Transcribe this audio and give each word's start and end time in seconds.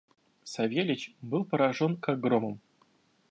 Савельич 0.45 1.13
был 1.21 1.45
поражен 1.45 1.95
как 1.95 2.19
громом. 2.21 2.59